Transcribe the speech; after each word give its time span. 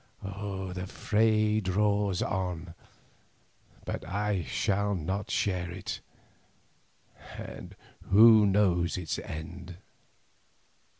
The 0.23 0.87
fray 0.87 1.59
draws 1.59 2.23
on, 2.23 2.73
but 3.85 4.03
I 4.03 4.41
shall 4.45 4.95
not 4.95 5.29
share 5.29 5.69
it, 5.69 5.99
and 7.37 7.75
who 8.09 8.47
knows 8.47 8.97
its 8.97 9.19
end?" 9.19 9.77